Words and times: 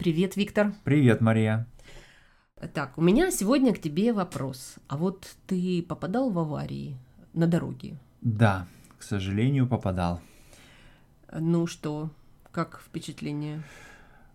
Привет, 0.00 0.34
Виктор. 0.34 0.72
Привет, 0.84 1.20
Мария. 1.20 1.66
Так, 2.72 2.96
у 2.96 3.02
меня 3.02 3.30
сегодня 3.30 3.74
к 3.74 3.82
тебе 3.82 4.14
вопрос. 4.14 4.76
А 4.88 4.96
вот 4.96 5.28
ты 5.46 5.82
попадал 5.82 6.30
в 6.30 6.38
аварии 6.38 6.96
на 7.34 7.46
дороге? 7.46 7.98
Да, 8.22 8.66
к 8.98 9.02
сожалению, 9.02 9.66
попадал. 9.66 10.22
Ну 11.38 11.66
что, 11.66 12.08
как 12.50 12.80
впечатление? 12.82 13.62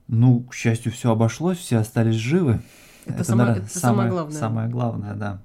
Ну, 0.07 0.41
к 0.41 0.53
счастью, 0.53 0.91
все 0.91 1.11
обошлось, 1.11 1.57
все 1.57 1.77
остались 1.77 2.13
живы. 2.13 2.61
Это, 3.05 3.15
это, 3.15 3.23
само, 3.23 3.37
наверное, 3.39 3.65
это 3.65 3.79
самое, 3.79 3.95
самое 3.95 4.09
главное. 4.11 4.39
Самое 4.39 4.69
главное, 4.69 5.13
да. 5.15 5.41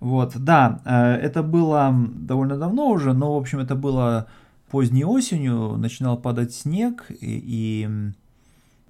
Вот, 0.00 0.36
да, 0.36 0.80
э, 0.84 1.12
это 1.14 1.44
было 1.44 1.94
довольно 2.12 2.58
давно 2.58 2.88
уже, 2.88 3.12
но, 3.12 3.36
в 3.36 3.38
общем, 3.38 3.60
это 3.60 3.76
было 3.76 4.26
поздней 4.68 5.04
осенью, 5.04 5.76
начинал 5.76 6.16
падать 6.16 6.52
снег, 6.52 7.06
и, 7.08 7.14
и 7.20 8.12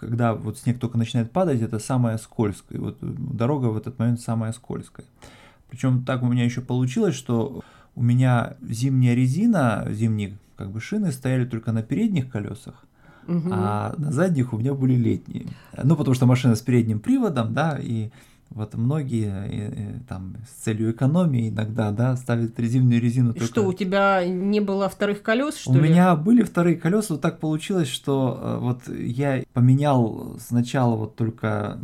когда 0.01 0.35
вот 0.35 0.57
снег 0.57 0.79
только 0.79 0.96
начинает 0.96 1.30
падать, 1.30 1.61
это 1.61 1.79
самое 1.79 2.17
скользкое. 2.17 2.81
Вот 2.81 2.96
дорога 3.00 3.67
в 3.67 3.77
этот 3.77 3.99
момент 3.99 4.21
самая 4.21 4.53
скользкая. 4.53 5.04
Причем 5.68 6.04
так 6.04 6.23
у 6.23 6.26
меня 6.26 6.43
еще 6.43 6.63
получилось, 6.63 7.14
что 7.14 7.63
у 7.95 8.03
меня 8.03 8.57
зимняя 8.63 9.14
резина, 9.14 9.86
зимние 9.90 10.39
как 10.57 10.71
бы 10.71 10.81
шины 10.81 11.13
стояли 11.13 11.45
только 11.45 11.73
на 11.73 11.82
передних 11.82 12.31
колесах, 12.31 12.86
угу. 13.29 13.50
а 13.53 13.95
на 13.99 14.11
задних 14.11 14.54
у 14.54 14.59
меня 14.59 14.73
были 14.73 14.95
летние. 14.95 15.49
Ну, 15.82 15.96
потому 15.96 16.14
что 16.14 16.25
машина 16.25 16.54
с 16.54 16.62
передним 16.62 16.98
приводом, 16.98 17.53
да, 17.53 17.79
и 17.79 18.11
вот 18.50 18.75
многие 18.75 19.49
и, 19.49 19.57
и, 19.57 20.00
там 20.09 20.36
с 20.49 20.64
целью 20.64 20.90
экономии 20.90 21.49
иногда, 21.49 21.93
да, 21.93 22.17
ставят 22.17 22.59
резиновую 22.59 23.00
резину. 23.00 23.32
Только... 23.32 23.46
Что 23.46 23.67
у 23.67 23.73
тебя 23.73 24.25
не 24.26 24.61
было 24.61 24.89
вторых 24.89 25.23
колес, 25.23 25.57
что 25.57 25.71
У 25.71 25.75
ли? 25.75 25.89
меня 25.89 26.17
были 26.17 26.43
вторые 26.43 26.76
колеса, 26.76 27.14
вот 27.14 27.21
так 27.21 27.39
получилось, 27.39 27.89
что 27.89 28.39
э, 28.40 28.59
вот 28.59 28.89
я 28.89 29.45
поменял 29.53 30.36
сначала 30.40 30.96
вот 30.96 31.14
только 31.14 31.79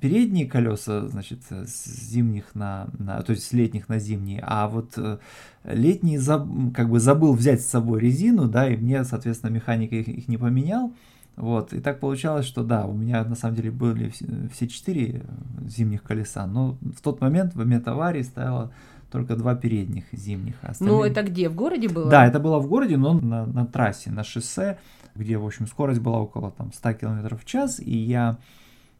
передние 0.00 0.46
колеса, 0.46 1.06
значит, 1.08 1.42
с 1.50 1.84
зимних 1.84 2.54
на, 2.54 2.88
на, 2.98 3.22
то 3.22 3.32
есть 3.32 3.44
с 3.44 3.52
летних 3.52 3.88
на 3.88 4.00
зимние, 4.00 4.42
а 4.44 4.66
вот 4.66 4.94
э, 4.96 5.18
летние 5.64 6.18
заб, 6.18 6.48
как 6.74 6.90
бы 6.90 6.98
забыл 6.98 7.34
взять 7.34 7.60
с 7.60 7.66
собой 7.66 8.00
резину, 8.00 8.48
да, 8.48 8.68
и 8.68 8.76
мне, 8.76 9.04
соответственно, 9.04 9.50
механик 9.50 9.92
их, 9.92 10.08
их 10.08 10.26
не 10.26 10.38
поменял. 10.38 10.92
Вот, 11.36 11.72
и 11.72 11.80
так 11.80 11.98
получалось, 11.98 12.44
что 12.44 12.62
да, 12.62 12.86
у 12.86 12.92
меня 12.92 13.24
на 13.24 13.34
самом 13.34 13.56
деле 13.56 13.70
были 13.70 14.12
все 14.52 14.68
четыре 14.68 15.22
зимних 15.66 16.02
колеса, 16.02 16.46
но 16.46 16.76
в 16.82 17.00
тот 17.00 17.20
момент, 17.20 17.54
в 17.54 17.56
момент 17.56 17.88
аварии, 17.88 18.22
стояло 18.22 18.72
только 19.10 19.36
два 19.36 19.54
передних 19.54 20.04
зимних. 20.12 20.54
А 20.62 20.68
остальные... 20.68 20.96
Ну, 20.96 21.04
это 21.04 21.22
где? 21.22 21.48
В 21.48 21.54
городе 21.54 21.88
было? 21.88 22.10
Да, 22.10 22.26
это 22.26 22.38
было 22.38 22.58
в 22.58 22.66
городе, 22.66 22.96
но 22.96 23.14
на, 23.14 23.46
на 23.46 23.66
трассе, 23.66 24.10
на 24.10 24.24
шоссе, 24.24 24.78
где, 25.14 25.38
в 25.38 25.46
общем, 25.46 25.66
скорость 25.66 26.00
была 26.00 26.20
около 26.20 26.50
там 26.50 26.72
100 26.72 26.92
км 26.94 27.36
в 27.36 27.44
час, 27.44 27.80
и 27.80 27.96
я 27.96 28.38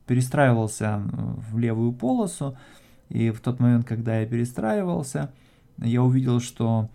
перестраивался 0.06 1.02
в 1.50 1.58
левую 1.58 1.92
полосу, 1.92 2.56
и 3.08 3.30
в 3.30 3.40
тот 3.40 3.60
момент, 3.60 3.86
когда 3.86 4.20
я 4.20 4.26
перестраивался, 4.26 5.32
я 5.78 6.02
увидел, 6.02 6.40
что 6.40 6.88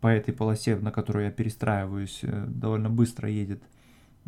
по 0.00 0.08
этой 0.08 0.34
полосе, 0.34 0.76
на 0.76 0.90
которую 0.90 1.26
я 1.26 1.30
перестраиваюсь, 1.30 2.20
э, 2.22 2.46
довольно 2.48 2.90
быстро 2.90 3.28
едет 3.28 3.62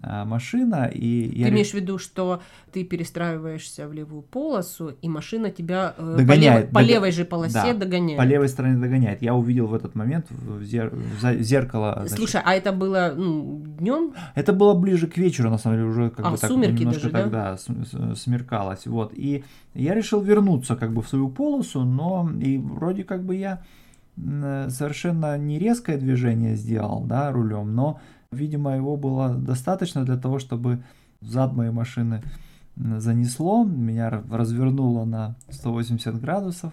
машина. 0.03 0.91
И 0.92 1.31
ты 1.31 1.39
я... 1.39 1.48
имеешь 1.48 1.70
в 1.70 1.75
виду, 1.75 1.98
что 1.98 2.42
ты 2.73 2.84
перестраиваешься 2.84 3.89
в 3.89 3.92
левую 3.92 4.23
полосу, 4.23 4.95
и 5.01 5.09
машина 5.09 5.51
тебя 5.51 5.95
э, 5.97 6.17
догоняет, 6.19 6.70
по, 6.70 6.81
лев... 6.81 6.89
по 6.89 6.92
левой 6.92 7.12
же 7.12 7.25
полосе 7.25 7.73
да, 7.73 7.75
догоняет. 7.75 8.19
По 8.19 8.25
левой 8.25 8.48
стороне 8.48 8.77
догоняет. 8.78 9.23
Я 9.23 9.34
увидел 9.34 9.67
в 9.67 9.75
этот 9.75 9.95
момент 9.95 10.27
в, 10.31 10.62
зер... 10.64 10.92
в 10.92 11.42
зеркало. 11.42 11.95
Значит... 12.01 12.17
Слушай, 12.17 12.41
а 12.45 12.55
это 12.55 12.73
было 12.73 13.14
ну, 13.17 13.62
днем? 13.78 14.14
Это 14.34 14.53
было 14.53 14.75
ближе 14.75 15.06
к 15.06 15.17
вечеру, 15.17 15.51
на 15.51 15.59
самом 15.59 15.78
деле, 15.78 15.89
уже 15.89 16.11
как 16.11 16.27
а, 16.27 16.31
бы 16.31 16.36
так 16.36 16.51
сумерки 16.51 16.81
немножко 16.81 17.11
даже, 17.11 17.25
тогда 17.25 17.56
да? 17.69 18.14
смеркалось. 18.14 18.86
Вот. 18.86 19.12
И 19.14 19.45
я 19.75 19.95
решил 19.95 20.20
вернуться 20.20 20.77
как 20.77 20.92
бы 20.92 21.03
в 21.03 21.08
свою 21.08 21.29
полосу, 21.29 21.84
но 21.84 22.31
и 22.41 22.58
вроде 22.58 23.05
как 23.05 23.25
бы 23.25 23.36
я 23.36 23.62
совершенно 24.17 25.36
не 25.39 25.58
резкое 25.58 25.97
движение 25.97 26.55
сделал, 26.55 27.02
да, 27.05 27.33
рулем, 27.33 27.74
но 27.74 28.01
Видимо, 28.34 28.77
его 28.77 28.96
было 28.96 29.34
достаточно 29.34 30.05
для 30.05 30.17
того, 30.17 30.39
чтобы 30.39 30.83
зад 31.20 31.55
моей 31.55 31.70
машины 31.70 32.22
занесло, 32.77 33.64
меня 33.64 34.22
развернуло 34.30 35.05
на 35.05 35.36
180 35.50 36.20
градусов 36.20 36.73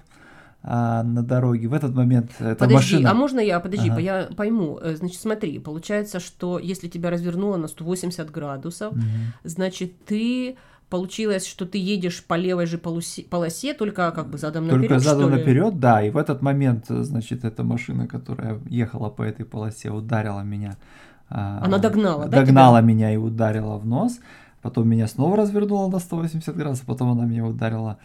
а, 0.64 1.04
на 1.04 1.24
дороге. 1.24 1.68
В 1.68 1.74
этот 1.74 1.96
момент 1.96 2.32
эта 2.40 2.56
подожди, 2.56 2.96
машина... 2.96 3.12
а 3.12 3.14
можно 3.14 3.40
я, 3.40 3.60
подожди, 3.60 3.90
ага. 3.90 4.00
я 4.00 4.30
пойму. 4.36 4.80
Э, 4.82 4.96
значит, 4.96 5.20
смотри, 5.20 5.60
получается, 5.60 6.20
что 6.20 6.60
если 6.60 6.88
тебя 6.88 7.10
развернуло 7.10 7.58
на 7.58 7.68
180 7.68 8.30
градусов, 8.32 8.94
угу. 8.94 9.02
значит, 9.44 10.06
ты 10.06 10.58
получилось, 10.90 11.48
что 11.48 11.66
ты 11.66 11.78
едешь 11.78 12.24
по 12.24 12.36
левой 12.36 12.66
же 12.66 12.78
полосе, 12.78 13.24
полосе 13.24 13.74
только 13.74 14.12
как 14.12 14.30
бы 14.30 14.38
задом 14.38 14.68
наперед. 14.68 14.90
Только 14.90 15.00
задом 15.00 15.32
наперед, 15.32 15.80
да. 15.80 16.04
И 16.04 16.10
в 16.10 16.18
этот 16.18 16.42
момент, 16.42 16.86
значит, 16.90 17.46
эта 17.46 17.64
машина, 17.64 18.08
которая 18.08 18.60
ехала 18.70 19.10
по 19.10 19.24
этой 19.24 19.46
полосе, 19.46 19.90
ударила 19.90 20.42
меня 20.42 20.78
Она 21.32 21.78
догнала, 21.78 22.28
да? 22.28 22.40
Догнала 22.40 22.80
тебя? 22.80 22.88
меня 22.88 23.14
и 23.14 23.18
ударила 23.18 23.78
в 23.78 23.86
нос. 23.86 24.20
Потом 24.62 24.88
меня 24.88 25.08
снова 25.08 25.38
развернула 25.38 25.90
на 25.90 26.00
180 26.00 26.56
градусов, 26.56 26.86
потом 26.86 27.12
она 27.12 27.26
меня 27.26 27.46
ударила 27.46 27.98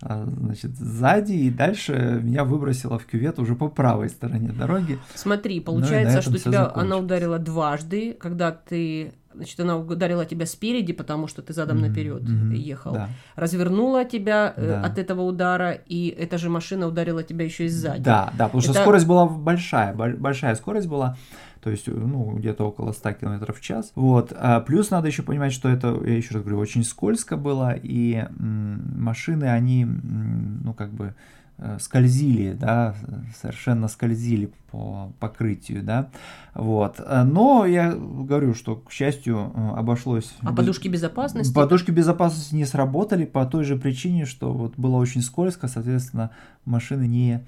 а, 0.00 0.24
значит, 0.26 0.76
сзади, 0.76 1.32
и 1.32 1.50
дальше 1.50 2.20
меня 2.22 2.44
выбросила 2.44 2.98
в 2.98 3.06
кювет 3.06 3.38
уже 3.38 3.54
по 3.56 3.68
правой 3.68 4.10
стороне 4.10 4.52
дороги. 4.52 4.98
Смотри, 5.14 5.58
ну 5.58 5.64
получается, 5.64 6.16
ну, 6.16 6.22
что 6.22 6.50
тебя 6.50 6.70
она 6.74 6.98
ударила 6.98 7.38
дважды, 7.38 8.12
когда 8.12 8.52
ты 8.52 9.12
Значит, 9.34 9.58
она 9.58 9.76
ударила 9.76 10.24
тебя 10.24 10.46
спереди, 10.46 10.92
потому 10.92 11.26
что 11.26 11.42
ты 11.42 11.52
задом 11.52 11.78
mm-hmm, 11.78 11.88
наперед 11.88 12.22
mm-hmm, 12.22 12.54
ехал. 12.54 12.92
Да. 12.92 13.08
Развернула 13.34 14.04
тебя 14.04 14.54
э, 14.56 14.68
да. 14.68 14.82
от 14.82 14.98
этого 14.98 15.22
удара, 15.22 15.72
и 15.72 16.08
эта 16.08 16.38
же 16.38 16.50
машина 16.50 16.86
ударила 16.86 17.24
тебя 17.24 17.44
еще 17.44 17.64
и 17.64 17.68
сзади. 17.68 18.04
Да, 18.04 18.32
да, 18.38 18.44
потому 18.44 18.62
Это... 18.62 18.72
что 18.72 18.80
скорость 18.80 19.06
была 19.06 19.26
большая, 19.26 19.92
большая 19.92 20.54
скорость 20.54 20.86
была 20.86 21.16
то 21.64 21.70
есть, 21.70 21.86
ну, 21.86 22.36
где-то 22.36 22.68
около 22.68 22.92
100 22.92 23.14
км 23.14 23.52
в 23.54 23.60
час. 23.62 23.90
Вот. 23.94 24.34
А 24.36 24.60
плюс 24.60 24.90
надо 24.90 25.08
еще 25.08 25.22
понимать, 25.22 25.54
что 25.54 25.70
это, 25.70 25.98
я 26.04 26.14
еще 26.14 26.34
раз 26.34 26.42
говорю, 26.42 26.58
очень 26.58 26.84
скользко 26.84 27.38
было, 27.38 27.74
и 27.74 28.26
машины, 28.38 29.44
они, 29.44 29.86
ну, 29.86 30.74
как 30.74 30.92
бы, 30.92 31.14
э, 31.56 31.78
скользили, 31.80 32.52
да, 32.52 32.94
совершенно 33.40 33.88
скользили 33.88 34.52
по 34.70 35.10
покрытию, 35.20 35.82
да, 35.82 36.10
вот. 36.52 37.00
Но 37.08 37.64
я 37.64 37.92
говорю, 37.92 38.52
что, 38.52 38.76
к 38.76 38.92
счастью, 38.92 39.50
обошлось... 39.74 40.34
А 40.42 40.50
без... 40.50 40.56
подушки 40.56 40.88
безопасности? 40.88 41.54
Подушки 41.54 41.90
безопасности 41.90 42.54
не 42.54 42.66
сработали 42.66 43.24
по 43.24 43.46
той 43.46 43.64
же 43.64 43.76
причине, 43.76 44.26
что 44.26 44.52
вот 44.52 44.74
было 44.76 44.96
очень 44.96 45.22
скользко, 45.22 45.66
соответственно, 45.68 46.30
машины 46.66 47.06
не 47.06 47.40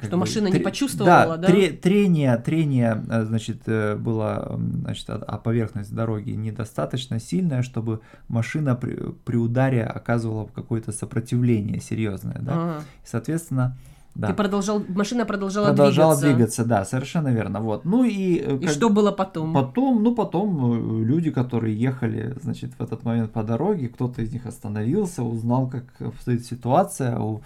что 0.00 0.16
машина 0.16 0.48
тр... 0.48 0.54
не 0.54 0.60
почувствовала, 0.60 1.36
да? 1.36 1.36
Да, 1.36 1.46
тре... 1.48 1.70
трение, 1.70 2.36
трение, 2.38 3.04
э, 3.08 3.24
значит, 3.24 3.62
э, 3.66 3.96
было, 3.96 4.58
значит, 4.82 5.08
а 5.08 5.38
поверхность 5.38 5.94
дороги 5.94 6.30
недостаточно 6.30 7.20
сильная, 7.20 7.62
чтобы 7.62 8.00
машина 8.28 8.74
при, 8.74 8.96
при 9.24 9.36
ударе 9.36 9.84
оказывала 9.84 10.46
какое-то 10.46 10.92
сопротивление 10.92 11.80
серьезное, 11.80 12.38
да? 12.40 12.52
Ага. 12.52 12.84
И, 13.04 13.06
соответственно, 13.06 13.76
да. 14.14 14.28
Ты 14.28 14.34
продолжал, 14.34 14.82
машина 14.88 15.24
продолжала, 15.24 15.68
продолжала 15.68 16.14
двигаться. 16.14 16.34
двигаться, 16.36 16.64
да, 16.66 16.84
совершенно 16.84 17.28
верно. 17.28 17.60
Вот. 17.60 17.86
Ну 17.86 18.04
и, 18.04 18.42
э, 18.44 18.58
и 18.58 18.68
что 18.68 18.90
было 18.90 19.10
потом? 19.10 19.54
Потом, 19.54 20.02
ну 20.02 20.14
потом 20.14 21.02
люди, 21.02 21.30
которые 21.30 21.74
ехали, 21.74 22.34
значит, 22.42 22.72
в 22.78 22.82
этот 22.82 23.04
момент 23.04 23.32
по 23.32 23.42
дороге, 23.42 23.88
кто-то 23.88 24.20
из 24.20 24.30
них 24.30 24.44
остановился, 24.44 25.22
узнал, 25.22 25.66
как 25.66 25.84
обстоит 26.00 26.44
ситуация, 26.44 27.18
у, 27.18 27.40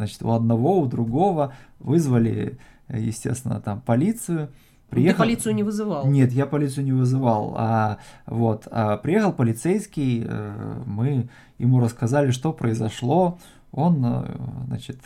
значит, 0.00 0.22
у 0.22 0.30
одного, 0.30 0.80
у 0.80 0.86
другого, 0.86 1.52
вызвали, 1.78 2.58
естественно, 2.88 3.60
там 3.60 3.82
полицию. 3.82 4.48
Приехал... 4.88 5.18
Ты 5.18 5.28
полицию 5.28 5.54
не 5.54 5.62
вызывал? 5.62 6.06
Нет, 6.06 6.32
я 6.32 6.46
полицию 6.46 6.84
не 6.84 6.92
вызывал. 6.92 7.54
А, 7.58 7.98
вот, 8.24 8.66
а, 8.70 8.96
приехал 8.96 9.32
полицейский, 9.32 10.24
э, 10.26 10.82
мы 10.86 11.28
ему 11.58 11.80
рассказали, 11.80 12.30
что 12.30 12.54
произошло. 12.54 13.38
Он, 13.72 14.02
э, 14.04 14.36
значит, 14.68 15.00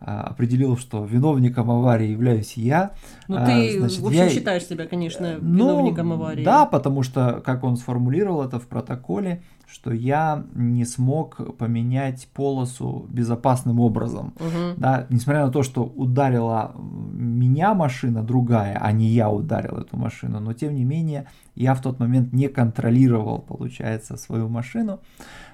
а, 0.00 0.22
определил, 0.22 0.78
что 0.78 1.04
виновником 1.04 1.72
аварии 1.72 2.06
являюсь 2.06 2.56
я. 2.56 2.92
Ну, 3.26 3.44
ты, 3.44 3.80
Значит, 3.80 3.98
в 3.98 4.06
общем, 4.06 4.20
я... 4.20 4.30
считаешь 4.30 4.64
себя, 4.64 4.86
конечно, 4.86 5.38
ну, 5.40 5.70
виновником 5.70 6.08
ну, 6.08 6.14
аварии. 6.14 6.44
Да, 6.44 6.66
потому 6.66 7.02
что, 7.02 7.42
как 7.44 7.64
он 7.64 7.76
сформулировал 7.76 8.44
это 8.44 8.60
в 8.60 8.68
протоколе, 8.68 9.42
что 9.70 9.92
я 9.92 10.44
не 10.54 10.84
смог 10.84 11.56
поменять 11.56 12.28
полосу 12.34 13.06
безопасным 13.08 13.80
образом. 13.80 14.34
Угу. 14.36 14.74
Да, 14.76 15.06
несмотря 15.10 15.46
на 15.46 15.52
то, 15.52 15.62
что 15.62 15.84
ударила 15.84 16.74
меня 17.12 17.74
машина 17.74 18.22
другая, 18.22 18.78
а 18.80 18.92
не 18.92 19.06
я 19.06 19.30
ударил 19.30 19.78
эту 19.78 19.96
машину, 19.96 20.40
но 20.40 20.52
тем 20.52 20.74
не 20.74 20.84
менее 20.84 21.26
я 21.54 21.74
в 21.74 21.82
тот 21.82 22.00
момент 22.00 22.32
не 22.32 22.48
контролировал, 22.48 23.38
получается, 23.38 24.16
свою 24.16 24.48
машину 24.48 25.00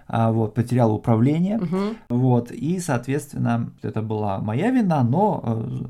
а, 0.09 0.33
вот, 0.33 0.55
потерял 0.55 0.95
управление, 0.95 1.59
угу. 1.59 1.97
вот, 2.09 2.51
и, 2.51 2.79
соответственно, 2.81 3.71
это 3.83 4.03
была 4.03 4.39
моя 4.39 4.71
вина, 4.71 5.03
но 5.03 5.43
э, 5.45 5.87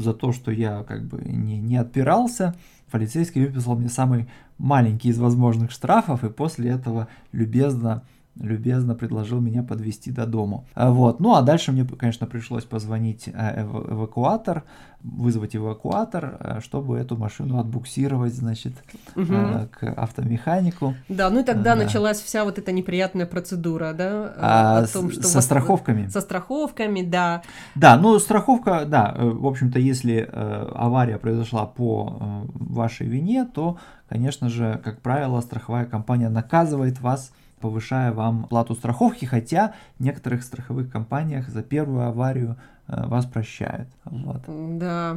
за 0.00 0.14
то, 0.14 0.32
что 0.32 0.50
я 0.50 0.84
как 0.84 1.04
бы 1.04 1.20
не, 1.24 1.58
не 1.58 1.76
отпирался, 1.76 2.54
полицейский 2.90 3.44
выписал 3.44 3.76
мне 3.76 3.88
самый 3.88 4.28
маленький 4.58 5.08
из 5.08 5.18
возможных 5.18 5.70
штрафов, 5.70 6.24
и 6.24 6.30
после 6.30 6.70
этого 6.70 7.08
любезно 7.32 8.02
любезно 8.40 8.94
предложил 8.94 9.40
меня 9.40 9.62
подвести 9.62 10.10
до 10.10 10.26
дому. 10.26 10.66
А, 10.74 10.90
вот. 10.90 11.20
Ну 11.20 11.34
а 11.34 11.42
дальше 11.42 11.72
мне, 11.72 11.84
конечно, 11.84 12.26
пришлось 12.26 12.64
позвонить 12.64 13.28
э, 13.28 13.32
эв- 13.32 13.92
эвакуатор, 13.92 14.64
вызвать 15.02 15.56
эвакуатор, 15.56 16.36
э, 16.40 16.60
чтобы 16.60 16.98
эту 16.98 17.16
машину 17.16 17.58
отбуксировать, 17.58 18.34
значит, 18.34 18.72
угу. 19.14 19.34
к 19.70 19.84
автомеханику. 19.96 20.94
Да, 21.08 21.30
ну 21.30 21.40
и 21.40 21.44
тогда 21.44 21.74
да. 21.74 21.84
началась 21.84 22.20
вся 22.20 22.44
вот 22.44 22.58
эта 22.58 22.72
неприятная 22.72 23.26
процедура, 23.26 23.92
да? 23.92 24.34
А, 24.36 24.78
о 24.78 24.86
том, 24.86 25.10
что 25.10 25.22
со 25.22 25.40
страховками. 25.40 26.08
Со 26.08 26.20
страховками, 26.20 27.02
да. 27.02 27.42
Да, 27.74 27.96
ну 27.96 28.18
страховка, 28.18 28.84
да, 28.84 29.14
в 29.16 29.46
общем-то, 29.46 29.78
если 29.78 30.28
авария 30.32 31.18
произошла 31.18 31.66
по 31.66 32.44
вашей 32.54 33.06
вине, 33.06 33.46
то, 33.46 33.78
конечно 34.08 34.48
же, 34.48 34.80
как 34.84 35.00
правило, 35.00 35.40
страховая 35.40 35.86
компания 35.86 36.28
наказывает 36.28 37.00
вас 37.00 37.32
повышая 37.60 38.12
вам 38.12 38.44
плату 38.44 38.74
страховки, 38.74 39.24
хотя 39.24 39.74
в 39.98 40.02
некоторых 40.02 40.42
страховых 40.42 40.90
компаниях 40.90 41.48
за 41.48 41.62
первую 41.62 42.06
аварию 42.06 42.56
э, 42.88 43.06
вас 43.06 43.26
прощают. 43.26 43.88
Вот. 44.04 44.42
Да. 44.78 45.16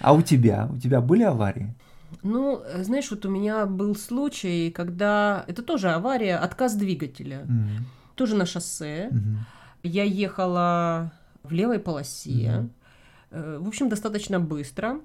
А 0.00 0.12
у 0.12 0.22
тебя? 0.22 0.68
У 0.72 0.78
тебя 0.78 1.00
были 1.00 1.22
аварии? 1.22 1.74
Ну, 2.22 2.62
знаешь, 2.78 3.10
вот 3.10 3.24
у 3.26 3.30
меня 3.30 3.66
был 3.66 3.96
случай, 3.96 4.70
когда 4.70 5.44
это 5.46 5.62
тоже 5.62 5.90
авария, 5.90 6.36
отказ 6.36 6.74
двигателя, 6.74 7.42
mm 7.46 7.80
тоже 8.14 8.36
на 8.36 8.44
шоссе. 8.46 9.08
mm 9.10 9.36
Я 9.82 10.04
ехала 10.04 11.12
в 11.42 11.52
левой 11.52 11.78
полосе, 11.78 12.30
mm 12.30 12.68
в 13.30 13.66
общем, 13.66 13.88
достаточно 13.88 14.38
быстро, 14.40 15.00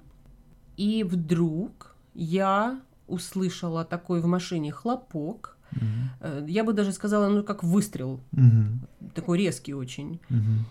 и 0.76 1.02
вдруг 1.02 1.96
я 2.14 2.78
услышала 3.08 3.84
такой 3.84 4.20
в 4.20 4.26
машине 4.26 4.72
хлопок, 4.72 5.58
Угу. 5.72 6.46
Я 6.46 6.64
бы 6.64 6.72
даже 6.72 6.92
сказала, 6.92 7.28
ну, 7.28 7.42
как 7.42 7.62
выстрел. 7.62 8.20
Угу. 8.32 9.10
Такой 9.14 9.38
резкий 9.38 9.74
очень. 9.74 10.20
Угу. 10.30 10.64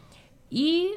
И 0.50 0.96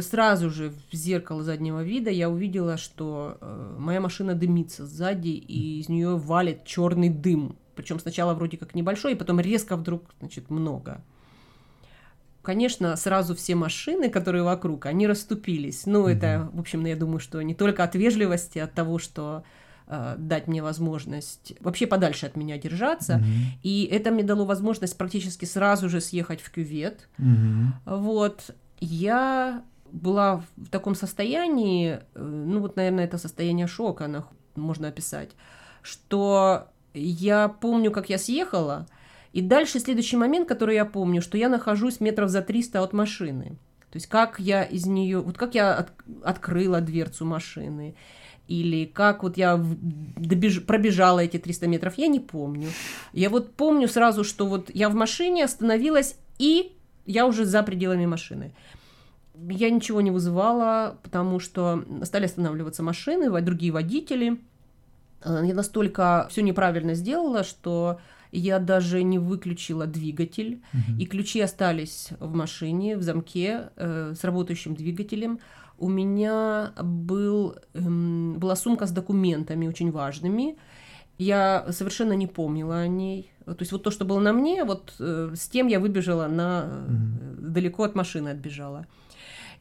сразу 0.00 0.50
же 0.50 0.72
в 0.90 0.94
зеркало 0.94 1.42
заднего 1.42 1.82
вида 1.82 2.10
я 2.10 2.28
увидела, 2.28 2.76
что 2.76 3.38
э, 3.40 3.76
моя 3.78 4.00
машина 4.00 4.34
дымится 4.34 4.86
сзади, 4.86 5.28
и 5.28 5.80
из 5.80 5.88
нее 5.88 6.16
валит 6.16 6.64
черный 6.64 7.08
дым. 7.08 7.56
Причем 7.74 7.98
сначала 7.98 8.34
вроде 8.34 8.58
как 8.58 8.74
небольшой, 8.74 9.12
и 9.12 9.16
потом 9.16 9.40
резко 9.40 9.76
вдруг, 9.76 10.04
значит, 10.20 10.50
много. 10.50 11.02
Конечно, 12.42 12.96
сразу 12.96 13.34
все 13.34 13.54
машины, 13.54 14.10
которые 14.10 14.42
вокруг, 14.42 14.86
они 14.86 15.06
расступились. 15.06 15.86
Ну, 15.86 16.08
mm 16.08 16.12
это, 16.12 16.50
в 16.52 16.60
общем, 16.60 16.84
я 16.84 16.96
думаю, 16.96 17.20
что 17.20 17.40
не 17.42 17.54
только 17.54 17.84
от 17.84 17.94
вежливости, 17.94 18.58
от 18.58 18.72
того, 18.72 18.98
что 18.98 19.44
Э, 19.92 20.14
дать 20.16 20.46
мне 20.46 20.62
возможность 20.62 21.54
вообще 21.58 21.84
подальше 21.88 22.26
от 22.26 22.36
меня 22.36 22.58
держаться. 22.58 23.14
Mm-hmm. 23.14 23.60
И 23.64 23.88
это 23.90 24.12
мне 24.12 24.22
дало 24.22 24.44
возможность 24.44 24.96
практически 24.96 25.46
сразу 25.46 25.88
же 25.88 26.00
съехать 26.00 26.40
в 26.40 26.52
кювет. 26.52 27.08
Mm-hmm. 27.18 27.66
Вот. 27.86 28.54
Я 28.78 29.64
была 29.90 30.44
в 30.56 30.68
таком 30.70 30.94
состоянии, 30.94 31.98
э, 32.14 32.22
ну 32.22 32.60
вот, 32.60 32.76
наверное, 32.76 33.04
это 33.04 33.18
состояние 33.18 33.66
шока, 33.66 34.24
можно 34.54 34.86
описать, 34.86 35.30
что 35.82 36.68
я 36.94 37.48
помню, 37.48 37.90
как 37.90 38.10
я 38.10 38.18
съехала, 38.18 38.86
и 39.32 39.42
дальше 39.42 39.80
следующий 39.80 40.16
момент, 40.16 40.46
который 40.46 40.76
я 40.76 40.84
помню, 40.84 41.20
что 41.20 41.36
я 41.36 41.48
нахожусь 41.48 41.98
метров 41.98 42.30
за 42.30 42.42
300 42.42 42.80
от 42.80 42.92
машины. 42.92 43.58
То 43.90 43.96
есть 43.96 44.06
как 44.06 44.38
я 44.38 44.62
из 44.62 44.86
нее, 44.86 45.20
вот 45.20 45.36
как 45.36 45.54
я 45.54 45.74
от, 45.74 45.92
открыла 46.22 46.80
дверцу 46.80 47.24
машины, 47.24 47.96
или 48.46 48.84
как 48.84 49.22
вот 49.22 49.36
я 49.36 49.56
добеж... 50.16 50.64
пробежала 50.64 51.20
эти 51.20 51.38
300 51.38 51.68
метров, 51.68 51.94
я 51.98 52.08
не 52.08 52.18
помню. 52.18 52.68
Я 53.12 53.30
вот 53.30 53.54
помню 53.54 53.88
сразу, 53.88 54.24
что 54.24 54.46
вот 54.46 54.70
я 54.74 54.88
в 54.88 54.94
машине 54.94 55.44
остановилась, 55.44 56.16
и 56.38 56.76
я 57.06 57.26
уже 57.26 57.44
за 57.44 57.62
пределами 57.62 58.06
машины. 58.06 58.52
Я 59.34 59.70
ничего 59.70 60.00
не 60.00 60.10
вызывала, 60.10 60.98
потому 61.02 61.38
что 61.38 61.84
стали 62.02 62.26
останавливаться 62.26 62.82
машины, 62.82 63.30
другие 63.40 63.72
водители. 63.72 64.40
Э, 65.24 65.42
я 65.44 65.54
настолько 65.54 66.26
все 66.30 66.42
неправильно 66.42 66.94
сделала, 66.94 67.44
что 67.44 68.00
я 68.32 68.58
даже 68.58 69.02
не 69.02 69.18
выключила 69.18 69.86
двигатель, 69.86 70.62
угу. 70.72 70.98
и 70.98 71.06
ключи 71.06 71.40
остались 71.40 72.10
в 72.20 72.34
машине, 72.34 72.96
в 72.96 73.02
замке 73.02 73.70
э, 73.76 74.14
с 74.18 74.24
работающим 74.24 74.74
двигателем 74.74 75.40
у 75.80 75.88
меня 75.88 76.72
был, 76.80 77.56
эм, 77.74 78.34
была 78.38 78.54
сумка 78.54 78.86
с 78.86 78.90
документами 78.90 79.66
очень 79.66 79.90
важными. 79.90 80.56
Я 81.18 81.66
совершенно 81.70 82.12
не 82.12 82.26
помнила 82.26 82.80
о 82.80 82.86
ней. 82.86 83.32
То 83.46 83.56
есть 83.60 83.72
вот 83.72 83.82
то, 83.82 83.90
что 83.90 84.04
было 84.04 84.20
на 84.20 84.32
мне, 84.32 84.64
вот 84.64 84.94
э, 85.00 85.32
с 85.34 85.48
тем 85.48 85.66
я 85.66 85.80
выбежала 85.80 86.28
на 86.28 86.66
mm-hmm. 86.66 87.50
далеко 87.50 87.84
от 87.84 87.94
машины 87.94 88.28
отбежала. 88.28 88.86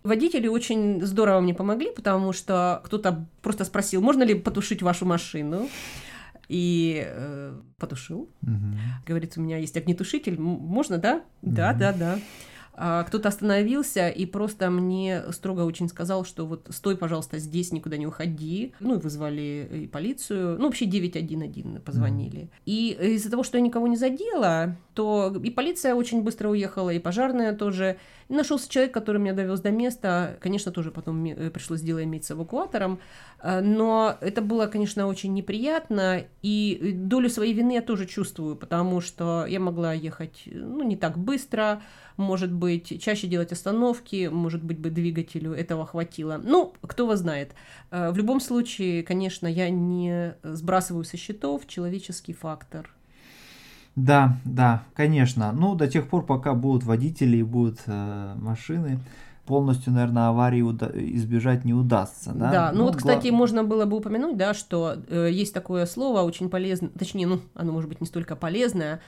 Водители 0.03 0.47
очень 0.47 1.05
здорово 1.05 1.39
мне 1.39 1.53
помогли, 1.53 1.91
потому 1.91 2.33
что 2.33 2.81
кто-то 2.85 3.25
просто 3.41 3.65
спросил, 3.65 4.01
можно 4.01 4.23
ли 4.23 4.35
потушить 4.35 4.81
вашу 4.81 5.05
машину. 5.05 5.69
И 6.49 7.03
э, 7.05 7.57
потушил. 7.77 8.29
Угу. 8.41 8.77
Говорит, 9.07 9.33
у 9.37 9.41
меня 9.41 9.57
есть 9.57 9.77
огнетушитель. 9.77 10.39
Можно, 10.39 10.97
да? 10.97 11.23
Угу. 11.41 11.55
Да, 11.55 11.73
да, 11.73 11.93
да. 11.93 12.19
А, 12.81 13.03
кто-то 13.03 13.27
остановился 13.27 14.07
и 14.07 14.25
просто 14.25 14.69
мне 14.69 15.23
строго 15.31 15.61
очень 15.61 15.89
сказал, 15.89 16.23
что 16.23 16.45
вот 16.45 16.67
стой, 16.69 16.95
пожалуйста, 16.95 17.37
здесь, 17.37 17.73
никуда 17.73 17.97
не 17.97 18.07
уходи. 18.07 18.73
Ну 18.79 18.95
и 18.95 19.01
вызвали 19.01 19.69
и 19.83 19.87
полицию, 19.87 20.57
ну 20.57 20.65
вообще 20.65 20.85
911 20.85 21.83
позвонили. 21.83 22.43
Mm. 22.43 22.49
И 22.65 22.97
из-за 23.15 23.29
того, 23.29 23.43
что 23.43 23.57
я 23.57 23.61
никого 23.61 23.87
не 23.87 23.97
задела, 23.97 24.77
то 24.93 25.35
и 25.43 25.49
полиция 25.49 25.93
очень 25.93 26.23
быстро 26.23 26.47
уехала, 26.47 26.89
и 26.91 26.99
пожарная 26.99 27.53
тоже. 27.53 27.97
Нашелся 28.29 28.69
человек, 28.69 28.93
который 28.93 29.19
меня 29.19 29.33
довез 29.33 29.59
до 29.59 29.71
места. 29.71 30.37
Конечно, 30.39 30.71
тоже 30.71 30.91
потом 30.91 31.25
э, 31.25 31.49
пришлось 31.49 31.81
дело 31.81 32.03
иметь 32.03 32.25
с 32.25 32.31
эвакуатором. 32.31 32.99
А, 33.39 33.59
но 33.59 34.17
это 34.21 34.43
было, 34.43 34.67
конечно, 34.67 35.07
очень 35.07 35.33
неприятно. 35.33 36.25
И 36.43 36.93
долю 36.95 37.27
своей 37.29 37.53
вины 37.53 37.71
я 37.71 37.81
тоже 37.81 38.05
чувствую, 38.05 38.55
потому 38.55 39.01
что 39.01 39.47
я 39.47 39.59
могла 39.59 39.93
ехать 39.93 40.43
ну, 40.45 40.83
не 40.83 40.95
так 40.95 41.17
быстро, 41.17 41.81
может 42.17 42.51
быть, 42.51 43.01
чаще 43.01 43.25
делать 43.25 43.51
остановки, 43.51 44.29
может 44.31 44.63
быть, 44.63 44.77
бы 44.77 44.91
двигателю 44.91 45.53
этого 45.53 45.87
хватило. 45.87 46.39
Ну, 46.43 46.73
кто 46.81 47.03
его 47.05 47.15
знает. 47.15 47.53
Э, 47.89 48.11
в 48.11 48.17
любом 48.17 48.41
случае, 48.41 49.01
конечно, 49.01 49.47
я 49.47 49.71
не 49.71 50.35
сбрасываю 50.43 51.03
со 51.03 51.17
счетов 51.17 51.65
человеческий 51.65 52.33
фактор. 52.33 52.93
Да, 53.95 54.37
да, 54.45 54.83
конечно. 54.93 55.51
Ну, 55.51 55.75
до 55.75 55.87
тех 55.87 56.07
пор, 56.07 56.25
пока 56.25 56.53
будут 56.53 56.83
водители 56.83 57.37
и 57.37 57.43
будут 57.43 57.79
э, 57.85 58.35
машины, 58.37 58.99
полностью, 59.49 59.91
наверное, 59.93 60.27
аварии 60.27 60.61
уда- 60.61 60.91
избежать 60.93 61.65
не 61.65 61.73
удастся. 61.73 62.31
Да, 62.35 62.51
да 62.51 62.71
ну, 62.71 62.79
ну 62.79 62.83
вот, 62.85 62.97
кстати, 62.97 63.29
гла... 63.29 63.37
можно 63.37 63.63
было 63.63 63.85
бы 63.85 63.97
упомянуть, 63.97 64.37
да, 64.37 64.53
что 64.53 64.97
э, 65.07 65.29
есть 65.31 65.55
такое 65.55 65.87
слово 65.87 66.21
очень 66.21 66.49
полезное, 66.51 66.89
точнее, 66.89 67.25
ну, 67.25 67.39
оно 67.55 67.71
может 67.71 67.89
быть 67.89 67.99
не 67.99 68.05
столько 68.05 68.35
полезное, 68.35 69.01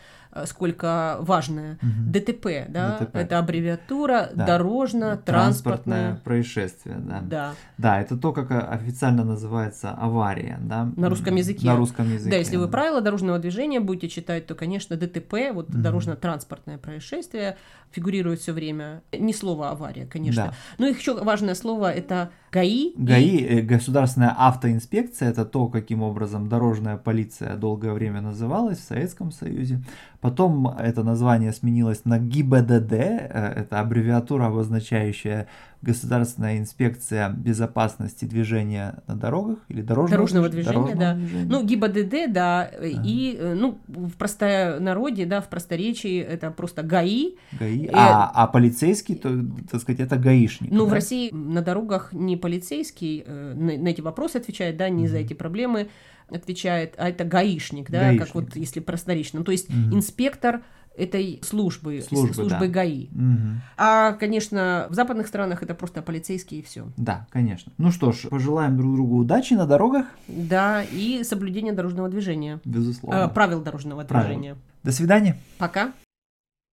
сколько 0.45 1.17
важное. 1.19 1.77
Угу. 1.81 2.11
ДТП, 2.11 2.47
да, 2.69 3.00
ДТП. 3.00 3.15
это 3.15 3.39
аббревиатура 3.39 4.29
да. 4.33 4.45
дорожно-транспортное 4.45 6.15
происшествие, 6.23 6.97
да. 6.97 7.21
да. 7.21 7.53
Да, 7.77 8.01
это 8.01 8.17
то, 8.17 8.31
как 8.31 8.51
официально 8.51 9.23
называется 9.23 9.91
авария, 9.91 10.59
да. 10.61 10.89
На 10.95 11.09
русском 11.09 11.35
языке. 11.35 11.67
На 11.67 11.75
русском 11.75 12.11
языке. 12.11 12.31
Да, 12.31 12.38
если 12.38 12.57
вы 12.57 12.67
правила 12.67 13.01
дорожного 13.01 13.39
движения 13.39 13.79
будете 13.79 14.09
читать, 14.09 14.47
то, 14.47 14.55
конечно, 14.55 14.95
ДТП, 14.95 15.51
вот 15.53 15.69
угу. 15.69 15.77
дорожно-транспортное 15.77 16.77
происшествие, 16.77 17.57
фигурирует 17.91 18.39
все 18.39 18.53
время. 18.53 19.03
Не 19.11 19.33
слово 19.33 19.71
авария, 19.71 20.05
конечно. 20.05 20.45
Да. 20.45 20.53
Но 20.77 20.88
еще 20.88 21.21
важное 21.21 21.55
слово 21.55 21.91
это 21.91 22.31
ГАИ. 22.51 22.93
ГАИ, 22.98 23.38
и... 23.38 23.60
Э, 23.60 23.62
государственная 23.62 24.36
автоинспекция, 24.38 25.29
это 25.29 25.46
то, 25.46 25.67
каким 25.67 26.03
образом 26.03 26.50
дорожная 26.50 26.98
полиция 26.98 27.55
долгое 27.55 27.93
время 27.93 28.22
называлась 28.22 28.79
в 28.79 28.84
Советском 28.84 29.31
Союзе. 29.31 29.81
Потом 30.20 30.67
это 30.67 31.03
название 31.03 31.53
сменилось 31.53 32.03
на 32.05 32.20
ГИБДД, 32.20 32.91
э, 32.91 33.53
это 33.58 33.79
аббревиатура, 33.79 34.48
обозначающая 34.48 35.48
Государственная 35.81 36.59
инспекция 36.59 37.29
безопасности 37.29 38.25
движения 38.25 39.01
на 39.07 39.15
дорогах 39.15 39.59
или 39.67 39.81
дорожного, 39.81 40.11
дорожного 40.11 40.50
движения, 40.50 40.73
дорожного 40.73 41.00
да. 41.00 41.13
Движения. 41.15 41.45
Ну, 41.50 41.63
ГИБДД, 41.63 42.33
да, 42.33 42.61
ага. 42.61 43.01
и, 43.03 43.35
э, 43.39 43.53
ну, 43.55 43.79
в 43.88 44.11
простонародье, 44.13 45.25
да, 45.25 45.41
в 45.41 45.50
просторечии 45.50 46.19
это 46.19 46.51
просто 46.51 46.83
ГАИ. 46.83 47.35
ГАИ, 47.59 47.88
э, 47.88 47.89
а, 47.93 48.31
а 48.33 48.47
полицейский, 48.47 49.15
то, 49.15 49.29
так 49.71 49.81
сказать, 49.81 50.01
это 50.01 50.17
гаишник. 50.17 50.71
Ну, 50.71 50.85
да? 50.85 50.91
в 50.91 50.93
России 50.93 51.31
на 51.31 51.61
дорогах 51.61 52.13
не 52.13 52.38
полицейский 52.38 53.23
э, 53.25 53.53
на, 53.55 53.77
на 53.77 53.88
эти 53.88 54.01
вопросы 54.01 54.38
отвечает, 54.38 54.77
да, 54.77 54.89
не 54.89 55.05
mm 55.05 55.07
за 55.11 55.17
эти 55.17 55.33
проблемы 55.33 55.89
отвечает, 56.29 56.93
а 56.97 57.09
это 57.09 57.25
гаишник, 57.25 57.89
да, 57.89 58.00
гаишник. 58.01 58.25
как 58.25 58.35
вот 58.35 58.55
если 58.55 58.79
просторечно. 58.79 59.43
То 59.43 59.51
есть 59.51 59.69
mm 59.69 59.95
инспектор 59.95 60.61
этой 60.95 61.39
службы, 61.43 62.01
службы, 62.01 62.33
службы 62.33 62.60
да. 62.60 62.67
ГАИ. 62.67 63.07
Угу. 63.07 63.62
А, 63.77 64.13
конечно, 64.13 64.88
в 64.89 64.93
западных 64.93 65.27
странах 65.27 65.63
это 65.63 65.74
просто 65.74 66.01
полицейские 66.01 66.62
и 66.62 66.63
все. 66.63 66.88
Да, 66.98 67.27
конечно. 67.29 67.71
Ну 67.77 67.91
что 67.91 68.12
ж, 68.12 68.27
пожелаем 68.29 68.77
друг 68.77 68.93
другу 68.93 69.17
удачи 69.17 69.53
на 69.53 69.65
дорогах. 69.65 70.05
Да, 70.27 70.83
и 70.83 71.24
соблюдения 71.24 71.71
дорожного 71.71 72.10
движения. 72.10 72.60
Безусловно. 72.65 73.17
Э, 73.17 73.27
правил 73.29 73.62
дорожного 73.62 74.03
правил. 74.03 74.27
движения. 74.27 74.57
До 74.83 74.91
свидания. 74.91 75.38
Пока. 75.57 75.93